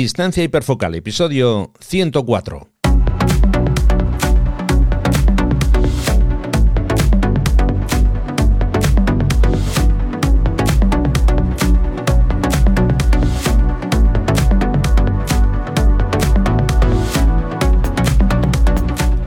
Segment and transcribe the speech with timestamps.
[0.00, 2.70] Distancia hiperfocal, episodio 104.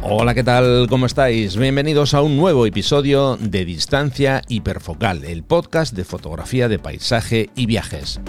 [0.01, 0.87] Hola, ¿qué tal?
[0.89, 1.55] ¿Cómo estáis?
[1.55, 7.67] Bienvenidos a un nuevo episodio de Distancia Hiperfocal, el podcast de fotografía de paisaje y
[7.67, 8.19] viajes.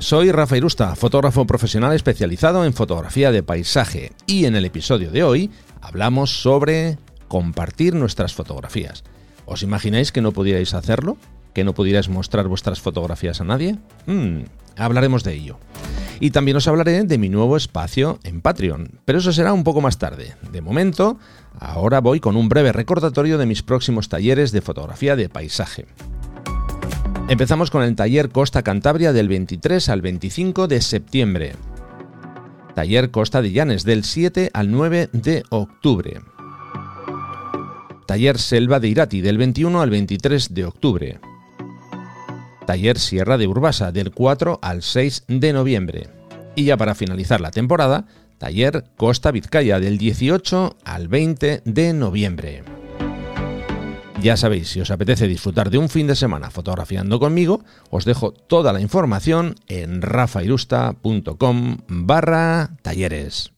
[0.00, 5.24] Soy Rafa Irusta, fotógrafo profesional especializado en fotografía de paisaje y en el episodio de
[5.24, 9.02] hoy hablamos sobre compartir nuestras fotografías.
[9.44, 11.16] ¿Os imagináis que no pudierais hacerlo?
[11.52, 13.76] ¿Que no pudierais mostrar vuestras fotografías a nadie?
[14.06, 14.42] Mm,
[14.76, 15.58] hablaremos de ello.
[16.20, 19.80] Y también os hablaré de mi nuevo espacio en Patreon, pero eso será un poco
[19.80, 20.36] más tarde.
[20.52, 21.18] De momento,
[21.58, 25.86] ahora voy con un breve recordatorio de mis próximos talleres de fotografía de paisaje.
[27.28, 31.52] Empezamos con el taller Costa Cantabria del 23 al 25 de septiembre.
[32.74, 36.22] Taller Costa de Llanes del 7 al 9 de octubre.
[38.06, 41.20] Taller Selva de Irati del 21 al 23 de octubre.
[42.66, 46.08] Taller Sierra de Urbasa del 4 al 6 de noviembre.
[46.54, 48.06] Y ya para finalizar la temporada,
[48.38, 52.77] Taller Costa Vizcaya del 18 al 20 de noviembre.
[54.20, 58.32] Ya sabéis, si os apetece disfrutar de un fin de semana fotografiando conmigo, os dejo
[58.32, 63.52] toda la información en rafairusta.com barra talleres.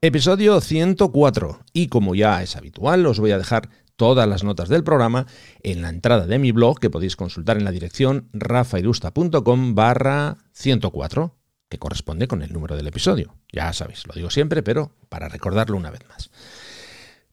[0.00, 4.82] Episodio 104 y como ya es habitual os voy a dejar todas las notas del
[4.82, 5.26] programa
[5.62, 11.43] en la entrada de mi blog que podéis consultar en la dirección rafairusta.com barra 104
[11.78, 13.34] corresponde con el número del episodio.
[13.52, 16.30] Ya sabéis, lo digo siempre, pero para recordarlo una vez más.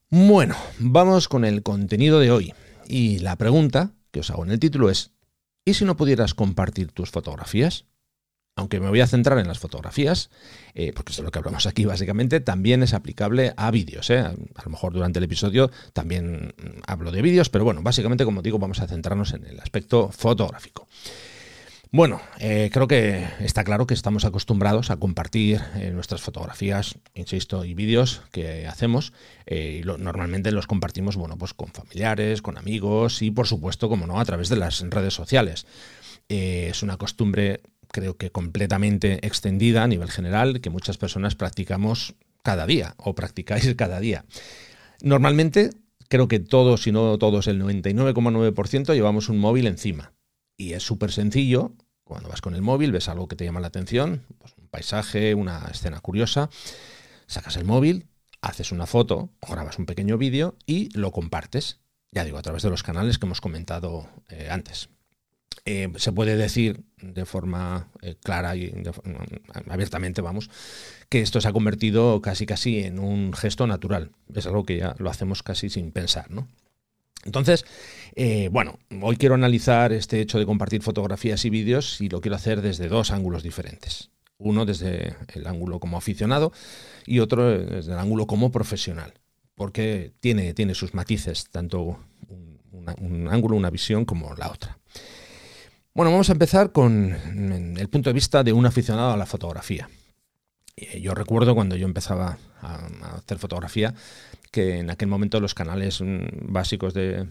[0.10, 2.54] Bueno, vamos con el contenido de hoy.
[2.86, 5.12] Y la pregunta que os hago en el título es,
[5.64, 7.86] ¿y si no pudieras compartir tus fotografías?
[8.58, 10.30] Aunque me voy a centrar en las fotografías,
[10.74, 14.10] eh, porque eso es lo que hablamos aquí básicamente, también es aplicable a vídeos.
[14.10, 14.20] ¿eh?
[14.20, 14.34] A
[14.66, 16.54] lo mejor durante el episodio también
[16.86, 20.88] hablo de vídeos, pero bueno, básicamente como digo, vamos a centrarnos en el aspecto fotográfico.
[21.94, 27.66] Bueno, eh, creo que está claro que estamos acostumbrados a compartir eh, nuestras fotografías, insisto,
[27.66, 29.12] y vídeos que hacemos.
[29.46, 34.08] Eh, y normalmente los compartimos, bueno, pues con familiares, con amigos y, por supuesto, como
[34.08, 35.66] no, a través de las redes sociales.
[36.30, 37.60] es una costumbre,
[37.90, 43.76] creo que completamente extendida a nivel general, que muchas personas practicamos cada día o practicáis
[43.76, 44.24] cada día.
[45.02, 45.72] Normalmente,
[46.08, 50.14] creo que todos, si no todos, el 99,9% llevamos un móvil encima
[50.58, 51.74] y es súper sencillo.
[52.04, 55.34] Cuando vas con el móvil, ves algo que te llama la atención, pues un paisaje,
[55.34, 56.50] una escena curiosa,
[57.28, 58.08] sacas el móvil,
[58.42, 61.80] haces una foto grabas un pequeño vídeo y lo compartes.
[62.12, 64.90] Ya digo, a través de los canales que hemos comentado eh, antes.
[65.66, 68.74] Eh, se puede decir de forma eh, clara y
[69.70, 70.50] abiertamente, vamos,
[71.08, 74.12] que esto se ha convertido casi casi en un gesto natural.
[74.34, 76.48] Es algo que ya lo hacemos casi sin pensar, ¿no?
[77.26, 77.66] Entonces,
[78.16, 82.36] eh, bueno, hoy quiero analizar este hecho de compartir fotografías y vídeos y lo quiero
[82.36, 84.10] hacer desde dos ángulos diferentes.
[84.38, 86.52] Uno desde el ángulo como aficionado
[87.06, 89.14] y otro desde el ángulo como profesional,
[89.54, 92.00] porque tiene, tiene sus matices, tanto
[92.72, 94.80] un, ángulo, una visión como la otra.
[95.94, 99.90] Bueno, vamos a empezar con el punto de vista de un aficionado a la fotografía.
[100.82, 102.88] Eh, yo recuerdo cuando yo empezaba a
[103.18, 103.94] hacer fotografía,
[104.52, 107.28] que en aquel momento los canales mm, básicos de,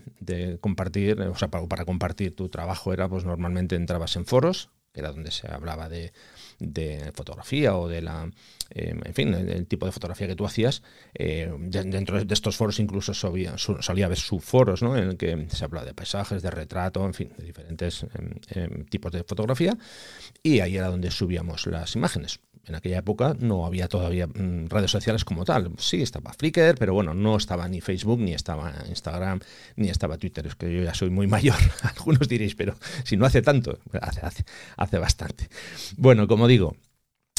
[0.61, 5.13] compartir, o sea, para, compartir tu trabajo era, pues normalmente entrabas en foros, que era
[5.13, 6.13] donde se hablaba de,
[7.15, 8.31] fotografía o de la,
[8.71, 10.83] em, en fin, el, tipo de fotografía que tú hacías.
[11.15, 14.97] Eh, dentro de estos foros incluso solía, solía haber subforos, ¿no?
[14.97, 18.85] En el que se hablaba de paisajes, de retrato, en fin, de diferentes em, em,
[18.87, 19.77] tipos de fotografía.
[20.43, 24.91] Y ahí era donde subíamos las imágenes en aquella época no había todavía mm, redes
[24.91, 25.73] sociales como tal.
[25.79, 29.41] Sí, estaba Flickr, pero bueno, no estaba ni Facebook, ni estaba Instagram,
[29.77, 30.47] ni estaba Twitter.
[30.47, 33.79] Es que yo ya soy muy mayor, algunos diréis, pero si no hace tanto,
[34.77, 35.49] hace, bastante.
[35.97, 36.77] Bueno, como digo,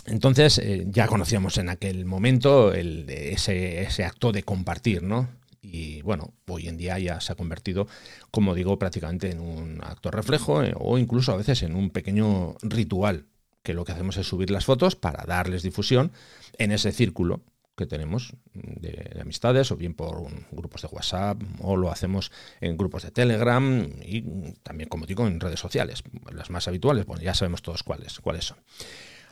[0.06, 5.42] entonces eh, ya conocíamos en aquel momento ese acto de compartir, ¿no?
[5.62, 7.88] y bueno, hoy en día ya se ha convertido,
[8.32, 12.56] como digo, prácticamente en un acto reflejo eh, o incluso a veces en un pequeño
[12.64, 13.28] ritual
[13.64, 16.12] que lo que hacemos es subir las fotos para darles difusión
[16.58, 17.42] en ese círculo
[17.78, 23.04] que tenemos de, amistades o bien por grupos de WhatsApp o lo hacemos en grupos
[23.04, 26.04] de Telegram y también, como digo, en redes sociales.
[26.32, 28.58] Las más habituales, bueno, ya sabemos todos cuáles, cuáles son.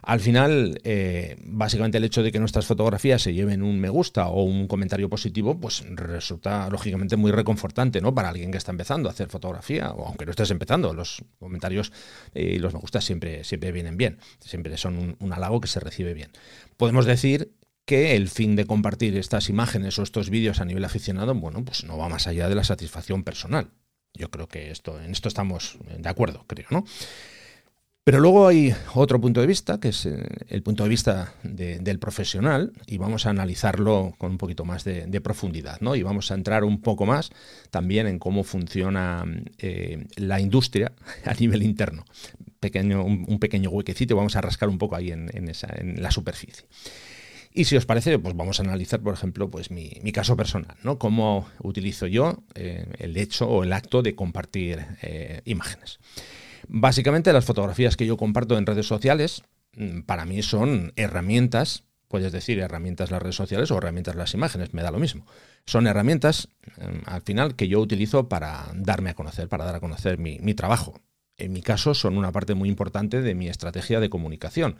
[0.01, 4.28] Al final, eh, básicamente el hecho de que nuestras fotografías se lleven un me gusta
[4.28, 8.13] o un comentario positivo, pues resulta lógicamente muy reconfortante, ¿no?
[8.13, 11.92] Para alguien que está empezando a hacer fotografía, o aunque no estés empezando, los comentarios
[12.34, 15.80] y los me gusta siempre, siempre vienen bien, siempre son un, un halago que se
[15.80, 16.31] recibe bien.
[16.78, 17.54] Podemos decir
[17.86, 21.84] que el fin de compartir estas imágenes o estos vídeos a nivel aficionado, bueno, pues
[21.84, 23.72] no va más allá de la satisfacción personal.
[24.13, 26.86] Yo creo que esto, en esto estamos de acuerdo, creo, ¿no?
[28.09, 30.17] Pero luego hay otro punto de vista, que es eh,
[30.47, 35.21] el punto de vista del profesional, y vamos a analizarlo con un poquito más de,
[35.21, 35.95] profundidad, ¿no?
[35.95, 37.29] Y vamos a entrar un poco más
[37.69, 39.23] también en cómo funciona
[39.59, 40.91] eh, la industria
[41.23, 42.03] a nivel interno.
[42.59, 45.51] Pequeño, un, pequeño huequecito, vamos a rascar un poco ahí en,
[46.01, 46.65] la superficie.
[47.53, 50.97] Y si os parece, pues vamos a analizar, por ejemplo, pues mi, caso personal, ¿no?
[50.97, 54.83] Cómo utilizo yo eh, el hecho o el acto de compartir
[55.45, 56.00] imágenes.
[56.71, 59.42] Básicamente las fotografías que yo comparto en redes sociales
[59.74, 64.71] mm, para mí son herramientas, puedes decir herramientas las redes sociales o herramientas las imágenes,
[64.75, 65.25] me da lo mismo.
[65.66, 69.80] Son herramientas mm, al final que yo utilizo para darme a conocer, para dar a
[69.80, 71.01] conocer mi, trabajo.
[71.38, 74.77] En mi caso son una parte muy importante de mi estrategia de comunicación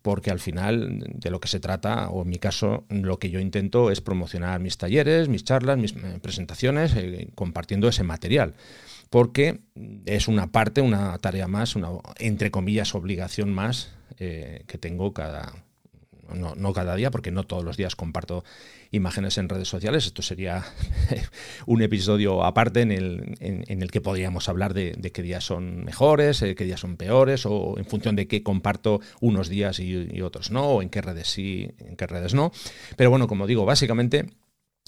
[0.00, 3.40] porque al final de lo que se trata, o en mi caso, lo que yo
[3.40, 8.54] intento es promocionar mis talleres, mis charlas, mis eh, presentaciones, eh, compartiendo ese material
[9.10, 9.60] porque
[10.06, 11.88] es una parte, una tarea más, una,
[12.18, 15.52] entre comillas, obligación más eh, que tengo cada,
[16.34, 18.44] no, cada día, porque no todos los días comparto
[18.90, 20.06] imágenes en redes sociales.
[20.06, 20.64] Esto sería
[21.66, 26.42] un episodio aparte en el, en, el que podríamos hablar de, qué días son mejores,
[26.42, 30.20] eh, qué días son peores, o en función de qué comparto unos días y, y
[30.20, 32.52] otros no, o en qué redes sí, en qué redes no.
[32.96, 34.26] Pero bueno, como digo, básicamente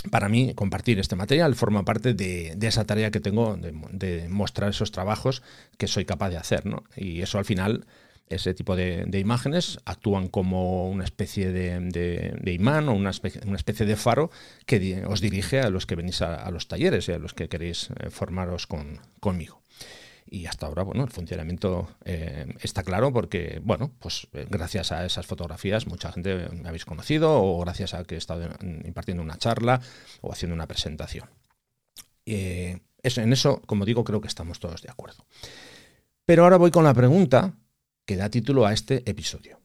[0.09, 4.93] para mí compartir este material forma parte de, esa tarea que tengo de, mostrar esos
[4.93, 5.43] trabajos
[5.77, 6.65] que soy capaz de hacer.
[6.67, 6.85] ¿no?
[6.97, 7.87] Y eso al final,
[8.29, 14.31] ese tipo de, imágenes actúan como una especie de, imán o una especie, de faro
[14.65, 17.91] que os dirige a los que venís a, los talleres y a los que queréis
[17.91, 18.67] eh, formaros
[19.21, 19.60] conmigo.
[20.33, 25.05] Y hasta ahora, bueno, el funcionamiento eh, está claro porque, bueno, pues eh, gracias a
[25.05, 28.49] esas fotografías mucha gente me habéis conocido o gracias a que he estado
[28.85, 29.81] impartiendo una charla
[30.21, 31.29] o haciendo una presentación.
[32.27, 35.27] Eh, en eso, como digo, creo que estamos todos de acuerdo.
[36.25, 37.55] Pero ahora voy con la pregunta
[38.05, 39.59] que da título a este episodio.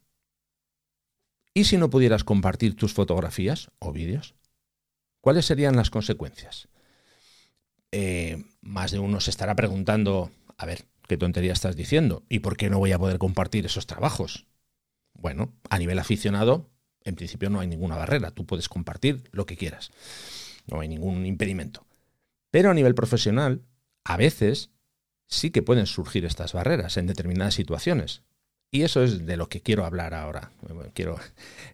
[1.54, 4.34] ¿Y si no pudieras compartir tus fotografías o vídeos?
[5.22, 6.70] ¿Cuáles serían las consecuencias?
[8.60, 12.24] más de uno se estará preguntando, a ver, ¿qué tontería estás diciendo?
[12.30, 14.48] ¿Y por qué no voy a poder compartir esos trabajos?
[15.13, 16.69] Bueno, a nivel aficionado,
[17.04, 19.92] en principio no hay ninguna barrera, tú puedes compartir lo que quieras,
[20.68, 21.86] no hay ningún impedimento.
[22.52, 23.63] Pero a nivel profesional,
[24.04, 24.72] a veces
[25.28, 28.24] sí que pueden surgir estas barreras en determinadas situaciones.
[28.72, 30.51] Y eso es de lo que quiero hablar ahora.
[30.94, 31.18] Quiero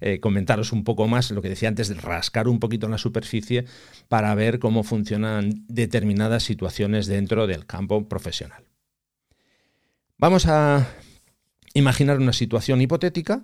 [0.02, 2.98] eh, comentaros un poco más lo que decía antes, de rascar un poquito en la
[2.98, 3.66] superficie
[4.08, 8.71] para ver cómo funcionan determinadas situaciones dentro del campo profesional.
[10.22, 10.88] Vamos a
[11.74, 13.44] imaginar una situación hipotética,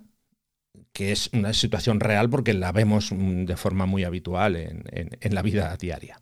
[0.94, 5.76] que es una situación real porque la vemos de forma muy habitual en, la vida
[5.76, 6.22] diaria.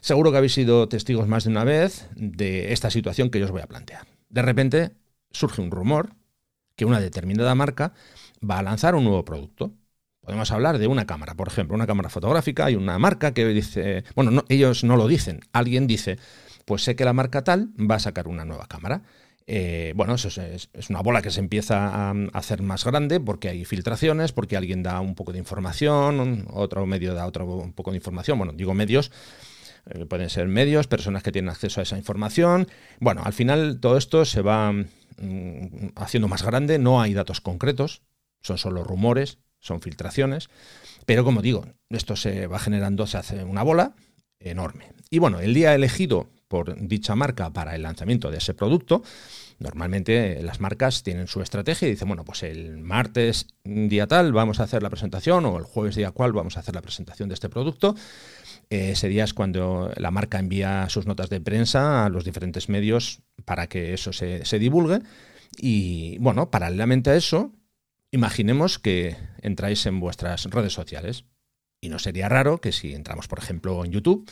[0.00, 3.50] Seguro que habéis sido testigos más de una vez de esta situación que yo os
[3.50, 4.06] voy a plantear.
[4.30, 4.92] De repente
[5.30, 6.14] surge un rumor
[6.74, 7.92] que una determinada marca
[8.42, 9.74] va a lanzar un nuevo producto.
[10.22, 12.64] Podemos hablar de una cámara, por ejemplo, una cámara fotográfica.
[12.64, 16.18] Hay una marca que dice, bueno, ellos no lo dicen, alguien dice,
[16.64, 19.02] pues sé que la marca tal va a sacar una nueva cámara.
[19.46, 23.64] Eh, bueno, eso es, una bola que se empieza a, hacer más grande porque hay
[23.64, 27.96] filtraciones, porque alguien da un poco de información, otro medio da otro un poco de
[27.96, 28.38] información.
[28.38, 29.10] Bueno, digo medios,
[29.86, 32.68] eh, pueden ser medios, personas que tienen acceso a esa información.
[33.00, 38.02] Bueno, al final todo esto se va mm, haciendo más grande, no hay datos concretos,
[38.40, 40.50] son solo rumores, son filtraciones,
[41.06, 43.94] pero como digo, esto se va generando, se hace una bola
[44.38, 44.92] enorme.
[45.10, 49.02] Y bueno, el día elegido por dicha marca para el lanzamiento de ese producto.
[49.58, 54.60] Normalmente las marcas tienen su estrategia y dicen, bueno, pues el martes día tal vamos
[54.60, 57.36] a hacer la presentación o el jueves día cual vamos a hacer la presentación de
[57.36, 57.94] este producto.
[58.68, 63.22] ese día es cuando la marca envía sus notas de prensa a los diferentes medios
[63.46, 65.00] para que eso se, se divulgue.
[65.56, 67.50] Y bueno, paralelamente a eso,
[68.10, 71.24] imaginemos que entráis en vuestras redes sociales.
[71.80, 74.30] Y no sería raro que si entramos, por ejemplo, en YouTube,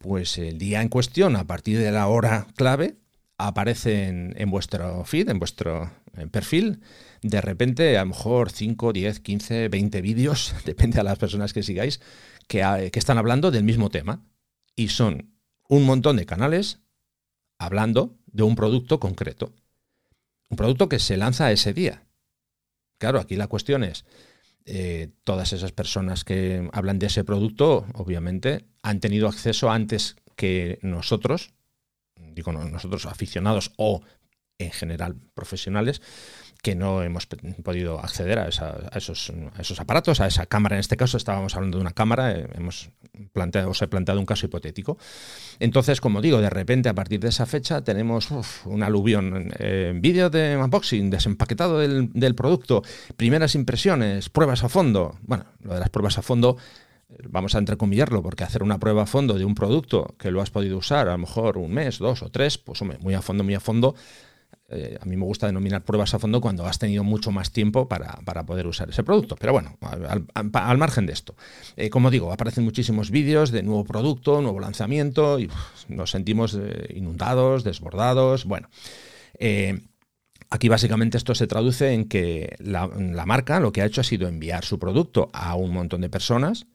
[0.00, 2.96] pues el día en cuestión, a partir de la hora clave,
[3.36, 5.92] aparece en, vuestro feed, en vuestro
[6.30, 6.80] perfil,
[7.22, 11.62] de repente a lo mejor 5, 10, 15, 20 vídeos, depende de las personas que
[11.62, 12.00] sigáis,
[12.48, 14.24] que, que están hablando del mismo tema.
[14.74, 15.34] Y son
[15.68, 16.80] un montón de canales
[17.58, 19.52] hablando de un producto concreto.
[20.48, 22.06] Un producto que se lanza ese día.
[22.96, 24.06] Claro, aquí la cuestión es,
[24.66, 30.78] eh, todas esas personas que hablan de ese producto, obviamente, han tenido acceso antes que
[30.82, 31.52] nosotros,
[32.16, 34.02] digo nosotros aficionados o
[34.58, 36.02] en general profesionales,
[36.62, 40.76] que no hemos podido acceder a, esos, esos, aparatos, a esa cámara.
[40.76, 42.90] En este caso estábamos hablando de una cámara, eh, hemos
[43.32, 44.98] planteado, os he planteado un caso hipotético.
[45.58, 48.30] Entonces, como digo, de repente a partir de esa fecha tenemos
[48.64, 52.82] un aluvión, eh, vídeo de unboxing, desempaquetado del, del producto,
[53.16, 55.18] primeras impresiones, pruebas a fondo.
[55.22, 56.56] Bueno, lo de las pruebas a fondo
[57.28, 60.50] vamos a entrecomillarlo, porque hacer una prueba a fondo de un producto que lo has
[60.50, 63.44] podido usar a lo mejor un mes, dos o tres, pues hombre, muy a fondo,
[63.44, 63.94] muy a fondo,
[64.70, 67.88] eh, a mí me gusta denominar pruebas a fondo cuando has tenido mucho más tiempo
[67.88, 69.36] para, poder usar ese producto.
[69.36, 69.76] Pero bueno,
[70.34, 71.34] al, margen de esto.
[71.76, 75.50] Eh, como digo, aparecen muchísimos vídeos de nuevo producto, nuevo lanzamiento y
[75.88, 78.44] nos sentimos eh, inundados, desbordados.
[78.44, 78.68] Bueno.
[80.52, 82.88] Aquí básicamente esto se traduce en que la,
[83.24, 86.66] marca lo que ha hecho ha sido enviar su producto a un montón de personas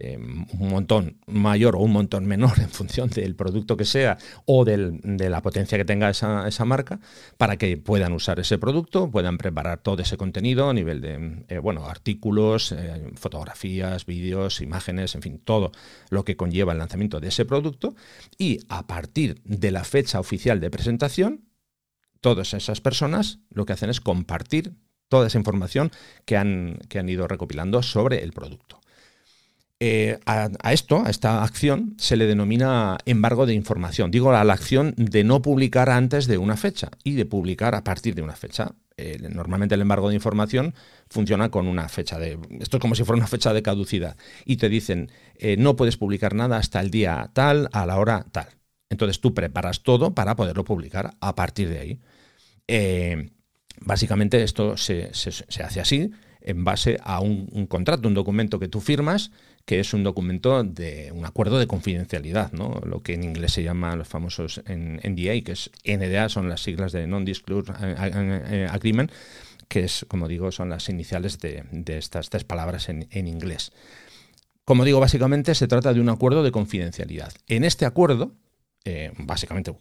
[0.00, 4.64] eh, un montón mayor o un montón menor en función del producto que sea o
[4.64, 6.98] de la potencia que tenga esa, marca
[7.36, 11.58] para que puedan usar ese producto, puedan preparar todo ese contenido a nivel de eh,
[11.58, 15.70] bueno, artículos, eh, fotografías, vídeos, imágenes, en fin, todo
[16.10, 17.94] lo que conlleva el lanzamiento de ese producto
[18.36, 21.44] y a partir de la fecha oficial de presentación,
[22.20, 24.74] todas esas personas lo que hacen es compartir
[25.08, 25.92] toda esa información
[26.24, 28.80] que han, que han ido recopilando sobre el producto.
[29.80, 34.10] Eh, a, esto, a esta acción, se le denomina embargo de información.
[34.10, 37.84] Digo, a la acción de no publicar antes de una fecha y de publicar a
[37.84, 38.74] partir de una fecha.
[39.30, 40.74] normalmente el embargo de información
[41.10, 42.38] funciona con una fecha de...
[42.60, 44.16] Esto es como si fuera una fecha de caducidad.
[44.44, 48.26] Y te dicen, eh, no puedes publicar nada hasta el día tal, a la hora
[48.30, 48.48] tal.
[48.88, 52.00] Entonces tú preparas todo para poderlo publicar a partir de ahí.
[52.68, 53.30] Eh,
[53.80, 59.30] básicamente esto se, hace así en base a un, contrato, un documento que tú firmas
[59.64, 62.80] que es un documento de un acuerdo de confidencialidad, ¿no?
[62.84, 66.92] lo que en inglés se llama los famosos NDA, que es NDA, son las siglas
[66.92, 67.72] de Non-Disclosure
[68.68, 69.10] Agreement,
[69.68, 73.72] que es, como digo, son las iniciales de, estas tres palabras en, inglés.
[74.64, 77.32] Como digo, básicamente se trata de un acuerdo de confidencialidad.
[77.48, 78.32] En este acuerdo,
[78.84, 79.74] eh, básicamente,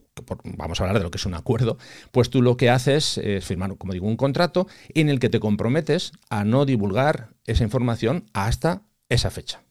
[0.43, 1.77] vamos a hablar de lo que es un acuerdo,
[2.11, 5.41] pues tú lo que haces es firmar, como digo, un contrato en el que te
[5.41, 9.61] comprometes a no divulgar esa información hasta esa fecha.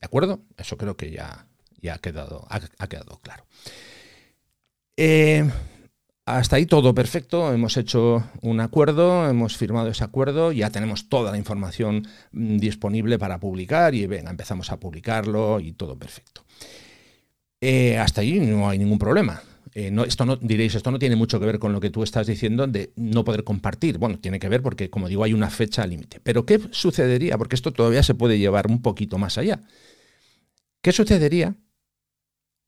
[0.00, 0.40] ¿De acuerdo?
[0.56, 1.46] Eso creo que ya,
[1.80, 3.44] ya ha, quedado, ha, quedado claro.
[4.96, 5.48] Eh,
[6.24, 11.32] hasta ahí todo perfecto, hemos hecho un acuerdo, hemos firmado ese acuerdo, ya tenemos toda
[11.32, 16.44] la información mm, disponible para publicar y venga, empezamos a publicarlo y todo perfecto.
[17.60, 19.42] Eh, hasta ahí no hay ningún problema.
[19.74, 22.02] Eh, no, esto no, diréis, esto no tiene mucho que ver con lo que tú
[22.02, 23.98] estás diciendo de no poder compartir.
[23.98, 26.20] Bueno, tiene que ver porque, como digo, hay una fecha límite.
[26.22, 27.38] Pero ¿qué sucedería?
[27.38, 29.60] Porque esto todavía se puede llevar un poquito más allá.
[30.82, 31.56] ¿Qué sucedería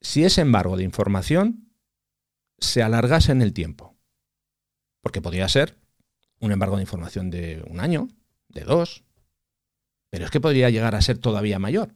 [0.01, 1.73] si ese embargo de información
[2.59, 3.97] se alargase en el tiempo?
[5.01, 5.79] Porque podría ser
[6.41, 8.09] un embargo de información de un año,
[8.49, 9.05] de dos,
[10.11, 11.95] pero es que podría llegar a ser todavía mayor.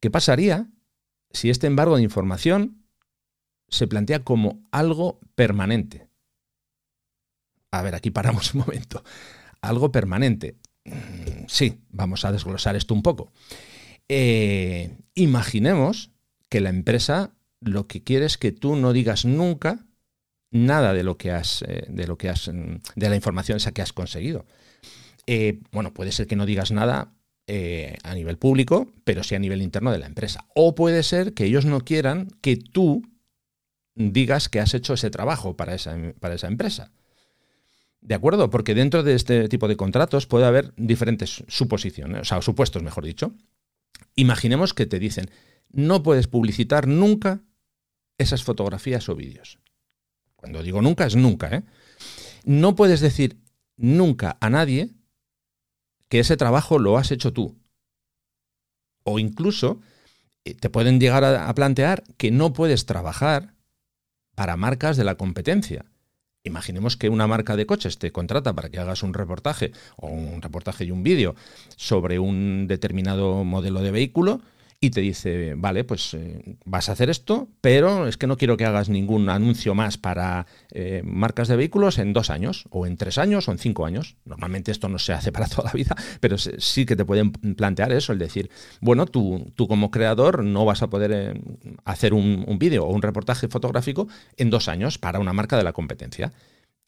[0.00, 0.68] ¿Qué pasaría
[1.30, 2.84] si este embargo de información
[3.68, 6.08] se plantea como algo permanente?
[7.70, 9.02] A ver, aquí paramos un momento.
[9.62, 10.58] Algo permanente.
[10.84, 13.32] Mm, sí, vamos a desglosar esto un poco.
[14.12, 16.10] Eh, imaginemos
[16.48, 19.86] que la empresa lo que quiere es que tú no digas nunca
[20.50, 23.70] nada de lo que has, eh, de lo que has, mm, de la información esa
[23.70, 24.46] que has conseguido.
[25.28, 27.14] Eh, bueno, puede ser que no digas nada
[28.04, 30.46] a nivel público, pero sí a nivel interno de la empresa.
[30.54, 33.02] O puede ser que ellos no quieran que tú
[33.96, 36.92] digas que has hecho ese trabajo para esa, para esa empresa.
[38.00, 38.50] ¿De acuerdo?
[38.50, 43.04] Porque dentro de este tipo de contratos puede haber diferentes suposiciones, o sea, supuestos, mejor
[43.04, 43.34] dicho.
[44.20, 45.30] Imaginemos que te dicen,
[45.70, 47.40] no puedes publicitar nunca
[48.18, 49.58] esas fotografías o vídeos.
[50.36, 51.62] Cuando digo nunca es nunca, ¿eh?
[52.44, 53.38] No puedes decir
[53.78, 54.90] nunca a nadie
[56.10, 57.58] que ese trabajo lo has hecho tú.
[59.04, 59.80] O incluso
[60.44, 63.54] eh, te pueden llegar a plantear que no puedes trabajar
[64.34, 65.89] para marcas de la competencia.
[66.42, 70.40] Imaginemos que una marca de coches te contrata para que hagas un reportaje o un
[70.40, 71.34] reportaje y un vídeo
[71.76, 74.40] sobre un determinado modelo de vehículo
[74.82, 78.56] y te dice, vale, pues eh, vas a hacer esto, pero es que no quiero
[78.56, 82.96] que hagas ningún anuncio más para eh, marcas de vehículos en dos años, o en
[82.96, 84.16] tres años, o en cinco años.
[84.24, 87.92] Normalmente esto no se hace para toda la vida, pero sí que te pueden plantear
[87.92, 91.40] eso, el decir, bueno, tú, tú como creador no vas a poder eh,
[91.84, 94.08] hacer un, un vídeo o un reportaje fotográfico
[94.38, 96.32] en dos años para una marca de la competencia.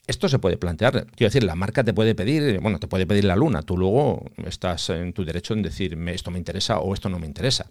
[0.06, 1.06] Esto se puede plantear.
[1.14, 3.62] Quiero decir, la marca te puede pedir, bueno, te puede pedir la luna.
[3.62, 7.26] Tú luego estás en tu derecho en decir esto me interesa o esto no me
[7.26, 7.66] interesa.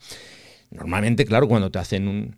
[0.72, 2.38] Normalmente, claro, cuando te hacen un,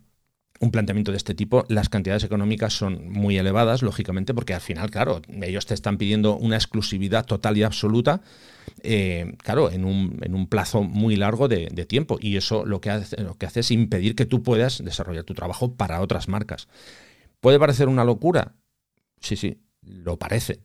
[0.60, 4.90] un planteamiento de este tipo, las cantidades económicas son muy elevadas, lógicamente, porque al final,
[4.90, 8.22] claro, ellos te están pidiendo una exclusividad total y absoluta,
[8.82, 12.18] eh, claro, en un, en un, plazo muy largo de, de, tiempo.
[12.20, 15.34] Y eso lo que, hace, lo que hace es impedir que tú puedas desarrollar tu
[15.34, 16.66] trabajo para otras marcas.
[17.40, 18.54] ¿Puede parecer una locura?
[19.20, 20.60] Sí, sí, lo parece.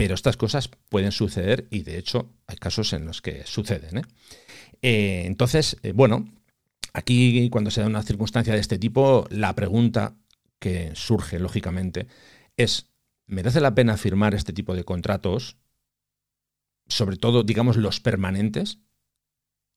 [0.00, 3.98] Pero estas cosas pueden suceder y de hecho hay casos en los que suceden.
[3.98, 4.02] ¿eh?
[4.80, 6.26] Eh, entonces, eh, bueno,
[6.94, 10.16] aquí cuando se da una circunstancia de este tipo, la pregunta
[10.58, 12.06] que surge lógicamente
[12.56, 12.86] es,
[13.26, 15.58] ¿merece la pena firmar este tipo de contratos?
[16.86, 18.78] Sobre todo, digamos, los permanentes.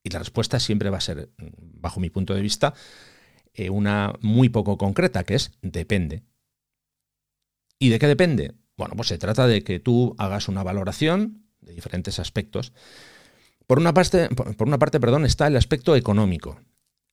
[0.05, 2.73] Y la respuesta siempre va a ser, bajo mi punto de vista,
[3.69, 6.23] una muy poco concreta, que es depende.
[7.77, 8.53] ¿Y de qué depende?
[8.77, 12.73] Bueno, pues se trata de que tú hagas una valoración de diferentes aspectos.
[13.67, 16.59] Por una parte, por una parte perdón, está el aspecto económico.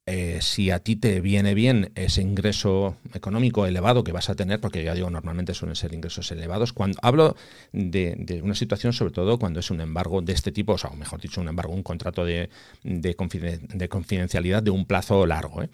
[0.06, 4.60] Eh, si a ti te viene bien ese ingreso económico elevado que vas a tener,
[4.60, 7.36] porque ya digo, normalmente suelen ser ingresos elevados, cuando hablo
[7.72, 11.20] de, una situación, sobre todo cuando es un embargo de este tipo, o sea, mejor
[11.20, 12.50] dicho, un embargo, un contrato de,
[13.14, 15.62] confidencialidad de un plazo largo.
[15.62, 15.70] ¿eh?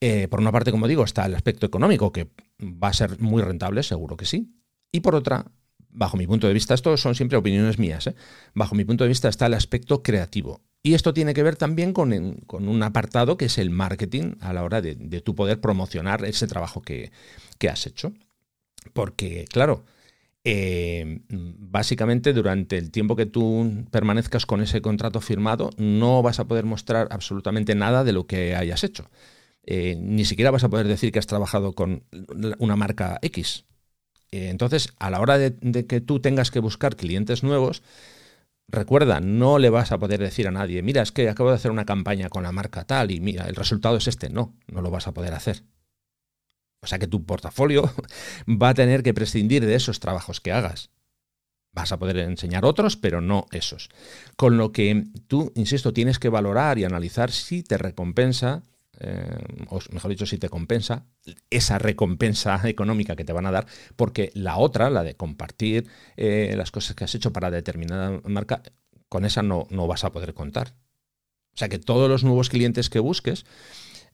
[0.00, 2.28] Eh, por una parte, como digo, está el aspecto económico, que
[2.62, 4.48] va a ser muy rentable, seguro que sí.
[4.92, 5.46] Y por otra,
[5.90, 8.14] bajo mi punto de vista, esto son siempre opiniones mías, ¿eh?
[8.54, 10.60] bajo mi punto de vista está el aspecto creativo.
[10.82, 14.64] Y esto tiene que ver también con, un apartado que es el marketing a la
[14.64, 17.12] hora de, tu poder promocionar ese trabajo que,
[17.68, 18.14] has hecho.
[18.94, 19.84] Porque, claro,
[20.42, 26.46] eh, básicamente durante el tiempo que tú permanezcas con ese contrato firmado, no vas a
[26.48, 29.10] poder mostrar absolutamente nada de lo que hayas hecho.
[29.64, 32.04] Eh, ni siquiera vas a poder decir que has trabajado con
[32.58, 33.66] una marca X.
[34.32, 37.82] Eh, entonces, a la hora de, que tú tengas que buscar clientes nuevos,
[38.68, 41.70] recuerda, no le vas a poder decir a nadie, mira, es que acabo de hacer
[41.70, 44.30] una campaña con la marca tal y mira, el resultado es este.
[44.30, 45.64] No, no lo vas a poder hacer.
[46.82, 47.92] O sea que tu portafolio
[48.48, 50.90] va a tener que prescindir de esos trabajos que hagas.
[51.72, 53.90] Vas a poder enseñar otros, pero no esos.
[54.36, 58.64] Con lo que tú, insisto, tienes que valorar y analizar si te recompensa
[59.00, 61.06] eh, o mejor dicho, si te compensa
[61.48, 66.54] esa recompensa económica que te van a dar, porque la otra, la de compartir eh,
[66.56, 68.62] las cosas que has hecho para determinada marca,
[69.08, 70.74] con esa no, no vas a poder contar.
[71.54, 73.44] O sea que todos los nuevos clientes que busques,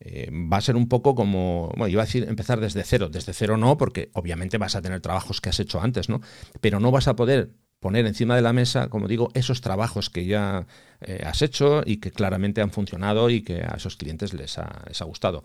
[0.00, 3.32] eh, va a ser un poco como, bueno, iba a decir empezar desde cero, desde
[3.32, 6.20] cero no, porque obviamente vas a tener trabajos que has hecho antes, ¿no?
[6.60, 7.54] Pero no vas a poder
[7.86, 10.66] poner encima de la mesa, como digo, esos trabajos que ya
[11.00, 15.04] eh, has hecho y que claramente han funcionado y que a esos clientes les ha,
[15.04, 15.44] gustado.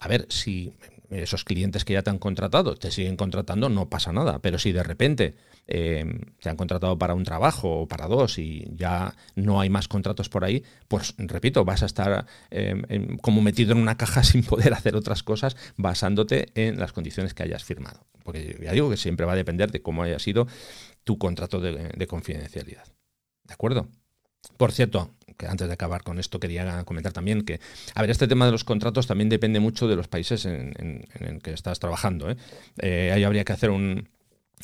[0.00, 0.72] A ver, si
[1.10, 4.38] esos clientes que ya te han contratado te siguen contratando, no pasa nada.
[4.38, 5.34] Pero si de repente
[5.68, 6.02] eh,
[6.40, 10.30] te han contratado para un trabajo o para dos y ya no hay más contratos
[10.30, 14.72] por ahí, pues repito, vas a estar eh, como metido en una caja sin poder
[14.72, 18.06] hacer otras cosas basándote en las condiciones que hayas firmado.
[18.22, 20.46] Porque ya digo que siempre va a depender de cómo haya sido
[21.04, 22.86] tu contrato de, confidencialidad.
[23.44, 23.88] ¿De acuerdo?
[24.56, 27.60] Por cierto, que antes de acabar con esto quería comentar también que,
[27.94, 31.40] a ver, este tema de los contratos también depende mucho de los países en, en,
[31.40, 32.30] que estás trabajando.
[32.30, 32.36] ¿eh?
[32.78, 34.08] Eh, ahí habría que hacer un,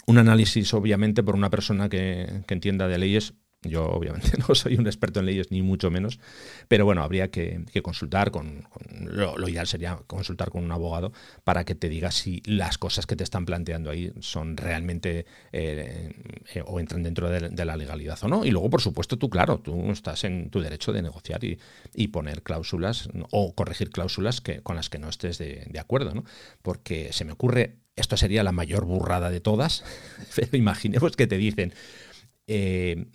[0.07, 4.87] un, análisis, obviamente, por una persona que entienda de leyes yo obviamente no soy un
[4.87, 6.21] experto en leyes, ni mucho menos,
[6.69, 11.13] pero bueno, habría que, consultar con, lo, ideal sería consultar con un abogado
[11.45, 16.13] para que te diga si las cosas que te están planteando ahí son realmente eh,
[16.55, 18.45] eh, o entran dentro de, la legalidad o no.
[18.45, 21.59] Y luego, por supuesto, tú, claro, tú estás en tu derecho de negociar y,
[22.09, 26.25] poner cláusulas o corregir cláusulas que, con las que no estés de, acuerdo, ¿no?
[26.63, 29.85] Porque se me ocurre, esto sería la mayor burrada de todas,
[30.53, 31.75] imaginemos que te dicen,
[32.49, 33.07] eh,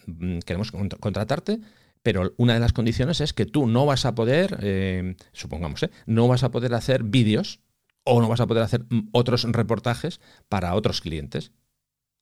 [0.46, 1.60] queremos contratarte,
[2.04, 5.90] pero una de las condiciones es que tú no vas a poder, eh, supongamos, ¿eh?
[6.06, 7.62] no vas a poder hacer vídeos
[8.04, 10.20] o no vas a poder hacer otros reportajes
[10.50, 11.52] para otros clientes.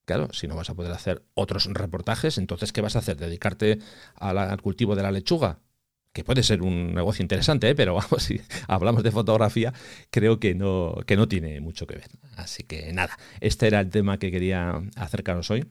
[0.06, 3.18] Claro, si no vas a poder hacer otros reportajes, entonces ¿qué vas a hacer?
[3.18, 3.80] ¿Dedicarte
[4.16, 5.60] al cultivo de la lechuga?
[6.14, 9.74] Que puede ser un negocio interesante, pero vamos, si hablamos de fotografía,
[10.12, 12.12] creo que no, que no tiene mucho que ver.
[12.36, 15.66] Así que nada, este era el tema que quería acercaros hoy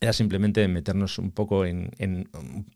[0.00, 1.90] era simplemente meternos un poco en,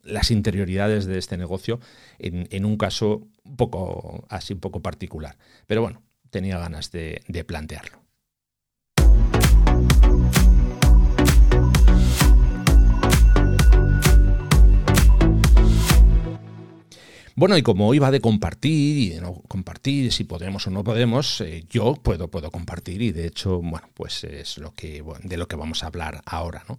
[0.03, 1.79] las interioridades de este negocio
[2.19, 5.37] en, un caso un poco así un poco particular.
[5.67, 8.02] Pero bueno, tenía ganas de, de plantearlo.
[17.35, 21.41] Bueno, y como va de compartir y de no compartir, si podemos o no podemos,
[21.41, 25.47] eh, yo puedo, puedo compartir y de hecho, bueno, pues es lo que, de lo
[25.47, 26.77] que vamos a hablar ahora, ¿no?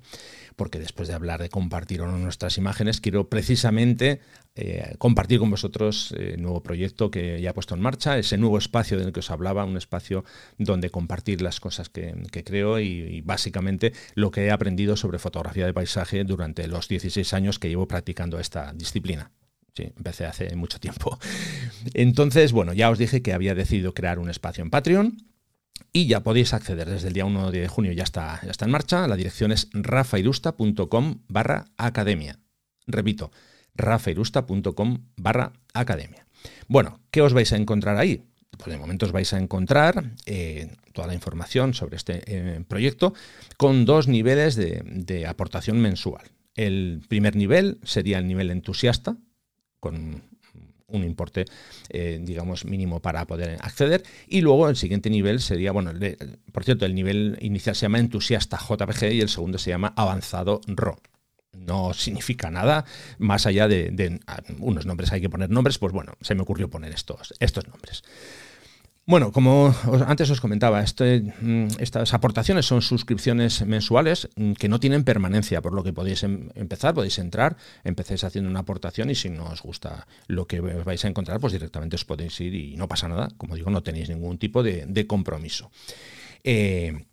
[0.55, 4.21] Porque después de hablar de compartir o no nuestras imágenes, quiero precisamente
[4.55, 8.57] eh, compartir con vosotros el nuevo proyecto que ya he puesto en marcha, ese nuevo
[8.57, 10.25] espacio del que os hablaba, un espacio
[10.57, 12.15] donde compartir las cosas que,
[12.45, 17.35] creo y, y, básicamente lo que he aprendido sobre fotografía de paisaje durante los 16
[17.35, 19.33] años que llevo practicando esta disciplina.
[19.77, 21.19] Sí, empecé hace mucho tiempo.
[21.95, 25.17] Entonces, bueno, ya os dije que había decidido crear un espacio en Patreon
[25.93, 28.71] y ya podéis acceder desde el día 1 de junio, ya está, ya está en
[28.71, 29.09] marcha.
[29.09, 32.39] La dirección es rafairusta.com barra academia.
[32.87, 33.33] Repito,
[33.75, 36.27] rafairusta.com barra academia.
[36.69, 38.23] Bueno, ¿qué os vais a encontrar ahí?
[38.57, 43.13] Pues de momento os vais a encontrar eh, toda la información sobre este eh, proyecto
[43.57, 46.31] con dos niveles de aportación mensual.
[46.55, 49.17] El primer nivel sería el nivel entusiasta,
[49.85, 50.23] con
[50.87, 51.45] un importe,
[51.91, 54.03] eh, digamos, mínimo para poder acceder.
[54.27, 55.93] Y luego el siguiente nivel sería, bueno,
[56.53, 60.63] por cierto, el nivel inicial se llama entusiasta JPG y el segundo se llama avanzado
[60.67, 60.97] RAW.
[61.53, 62.85] No significa nada
[63.19, 64.21] más allá de, de,
[64.59, 68.03] unos nombres, hay que poner nombres, pues bueno, se me ocurrió poner estos, estos nombres.
[69.07, 69.75] Bueno, como
[70.07, 75.61] antes os comentaba, este, mm, estas aportaciones son suscripciones mensuales mm, que no tienen permanencia,
[75.61, 79.45] por lo que podéis em, empezar, podéis entrar, empecéis haciendo una aportación y si no
[79.45, 83.07] os gusta lo que vais a encontrar, pues directamente os podéis ir y no pasa
[83.07, 83.29] nada.
[83.37, 85.71] Como digo, no tenéis ningún tipo de, compromiso.
[86.43, 87.05] Eh,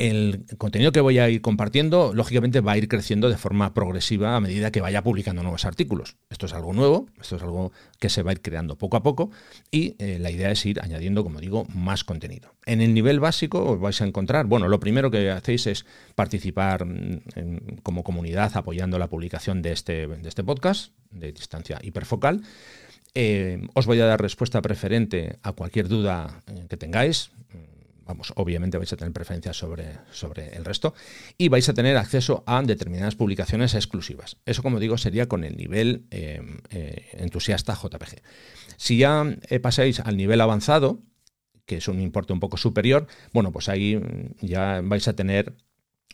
[0.00, 4.34] el contenido que voy a ir compartiendo, lógicamente, va a ir creciendo de forma progresiva
[4.34, 6.16] a medida que vaya publicando nuevos artículos.
[6.30, 9.02] Esto es algo nuevo, esto es algo que se va a ir creando poco a
[9.02, 9.30] poco
[9.70, 12.54] y eh, la idea es ir añadiendo, como digo, más contenido.
[12.64, 15.84] En el nivel básico os vais a encontrar, bueno, lo primero que hacéis es
[16.14, 22.40] participar mm, como comunidad apoyando la publicación de este, de este podcast de distancia hiperfocal.
[23.14, 27.32] Eh, os voy a dar respuesta preferente a cualquier duda eh, que tengáis
[28.04, 30.94] vamos, obviamente vais a tener preferencia sobre, sobre el resto
[31.38, 34.36] y vais a tener acceso a determinadas publicaciones exclusivas.
[34.46, 38.22] Eso, como digo, sería con el nivel eh, eh, entusiasta JPG.
[38.76, 41.02] Si ya eh, pasáis al nivel avanzado,
[41.66, 44.00] que es un importe un poco superior, bueno, pues ahí
[44.40, 45.54] ya vais a tener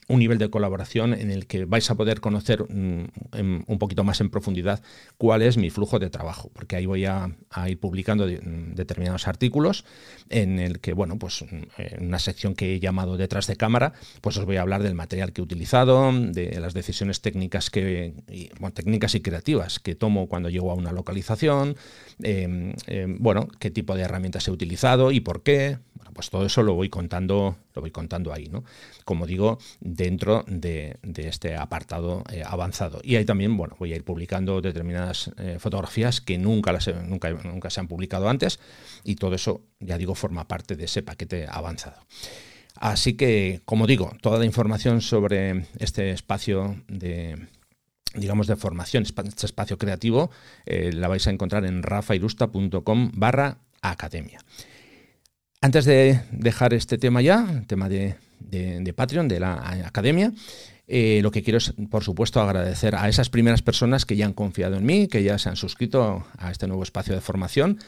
[0.08, 4.20] un nivel de colaboración en el que vais a poder conocer mm, un poquito más
[4.20, 4.82] en profundidad
[5.18, 7.30] cuál es mi flujo de trabajo, porque ahí voy a,
[7.66, 9.84] ir publicando mm, determinados artículos
[10.28, 13.94] en el que, bueno, pues mm, en una sección que he llamado detrás de cámara,
[14.20, 18.14] pues os voy a hablar del material que he utilizado, de las decisiones técnicas que,
[18.30, 21.76] y, técnicas y creativas que tomo cuando llego a una localización,
[22.22, 26.46] em, em, bueno, qué tipo de herramientas he utilizado y por qué, bueno, pues todo
[26.46, 28.64] eso lo voy contando, lo voy contando ahí, ¿no?
[29.04, 33.00] Como digo, dentro de, este apartado eh, avanzado.
[33.04, 37.30] Y ahí también, bueno, voy a ir publicando determinadas eh, fotografías que nunca, las, nunca,
[37.30, 38.58] nunca se han publicado antes
[39.04, 42.00] y todo eso, ya digo, forma parte de ese paquete avanzado.
[42.78, 47.46] Así que, como digo, toda la información sobre este espacio de,
[48.14, 50.30] digamos, de formación, este espacio creativo,
[50.66, 54.40] eh, la vais a encontrar en rafairusta.com barra academia.
[55.60, 60.32] Antes de dejar este tema ya, el tema de, de, Patreon, de la academia.
[60.88, 64.34] Eh, lo que quiero es, por supuesto, agradecer a esas primeras personas que ya han
[64.34, 67.78] confiado en mí, que ya se han suscrito a este nuevo espacio de formación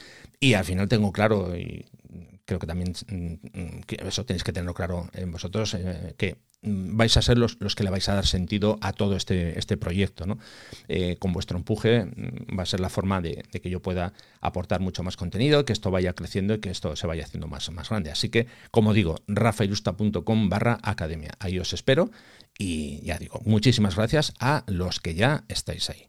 [0.41, 1.85] y al final tengo claro, y
[2.49, 7.23] creo que también mm, eso tenéis que tenerlo claro en vosotros, eh, que vais a
[7.23, 10.27] ser los, los, que le vais a dar sentido a todo este, este proyecto.
[10.27, 10.39] ¿no?
[10.89, 14.81] Eh, con vuestro empuje mm, va a ser la forma de, que yo pueda aportar
[14.81, 17.91] mucho más contenido, que esto vaya creciendo y que esto se vaya haciendo más, más
[17.91, 18.11] grande.
[18.11, 21.33] Así que, como digo, rafailusta.com barra academia.
[21.41, 22.11] Ahí os espero
[22.59, 26.08] y ya digo, muchísimas gracias a los que ya estáis ahí.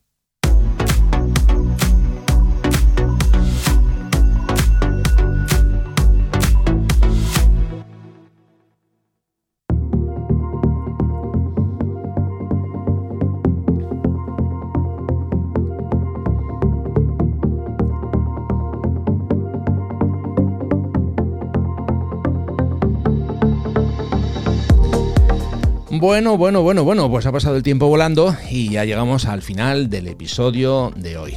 [25.99, 29.89] Bueno, bueno, bueno, bueno, pues ha pasado el tiempo volando y ya llegamos al final
[29.89, 31.33] del episodio de hoy.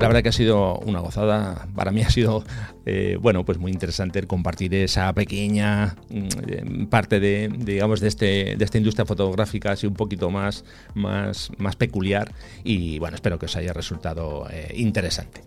[0.00, 2.42] La verdad que ha sido una gozada, para mí ha sido,
[2.86, 8.64] eh, bueno, pues muy interesante compartir esa pequeña mm, parte de, digamos, de, este, de
[8.64, 10.64] esta industria fotográfica así un poquito más,
[10.94, 12.32] más, más peculiar
[12.64, 15.42] y bueno, espero que os haya resultado eh, interesante.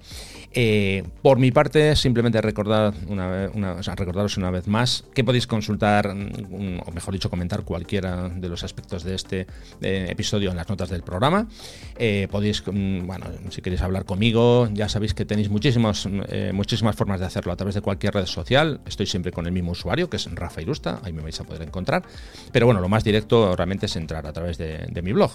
[0.56, 6.14] Eh, por mi parte, simplemente recordar una, una, recordaros una vez más que podéis consultar,
[6.14, 9.48] mm, o mejor dicho, comentar cualquiera de los aspectos de este
[9.82, 11.48] eh, episodio en las notas del programa.
[11.98, 16.08] Eh, podéis, mm, bueno, si queréis hablar conmigo, ya sabéis que tenéis muchísimos,
[16.54, 18.82] muchísimas formas hacerlo a través de cualquier red social.
[18.86, 21.62] Estoy siempre con el mismo usuario, que es Rafa Irusta, ahí me vais a poder
[21.62, 22.04] encontrar.
[22.52, 25.32] Pero bueno, lo más directo realmente es entrar a través de, mi blog.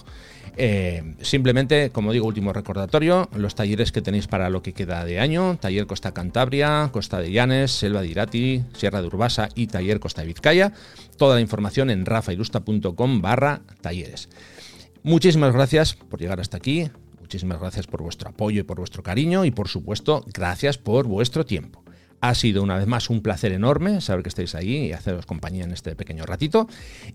[1.21, 5.57] simplemente, como digo, último recordatorio, los talleres que tenéis para lo que queda de año,
[5.61, 10.23] Taller Costa Cantabria, Costa de Llanes, Selva de Irati, Sierra de Urbasa y Taller Costa
[10.23, 10.73] de Vizcaya.
[11.17, 14.29] Toda la información en rafairusta.com barra talleres.
[15.03, 16.91] Muchísimas gracias por llegar hasta aquí,
[17.29, 21.45] muchísimas gracias por vuestro apoyo y por vuestro cariño y por supuesto gracias por vuestro
[21.45, 21.85] tiempo.
[22.23, 25.65] Ha sido una vez más un placer enorme saber que estáis ahí y haceros compañía
[25.65, 26.69] en este pequeño ratito.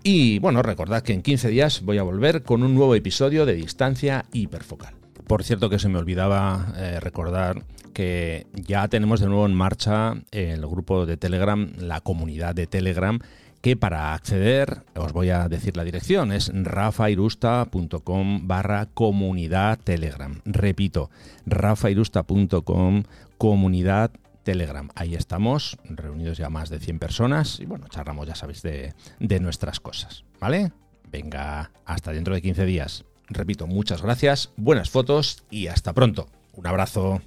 [0.04, 3.56] Y bueno, recordad que en 15 días voy a volver con un nuevo episodio de
[3.56, 4.94] Distancia Hiperfocal.
[5.26, 10.14] Por cierto que se me olvidaba eh, recordar que ya tenemos de nuevo en marcha
[10.30, 13.18] el grupo de Telegram, la comunidad de Telegram,
[13.64, 20.42] que para acceder, os voy a decir la dirección, es rafairusta.com barra comunidad Telegram.
[20.44, 21.10] Repito,
[21.46, 23.04] rafairusta.com
[23.38, 24.12] comunidad
[24.44, 24.90] Telegram.
[24.96, 29.40] Ahí estamos, reunidos ya más de 100 personas y bueno, charlamos, ya sabéis, de, de
[29.40, 30.26] nuestras cosas.
[30.42, 30.74] ¿Vale?
[31.10, 33.06] Venga, hasta dentro de 15 días.
[33.30, 36.28] Repito, muchas gracias, buenas fotos y hasta pronto.
[36.52, 37.22] Un abrazo.